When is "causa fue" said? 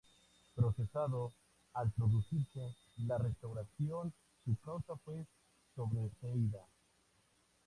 4.59-5.27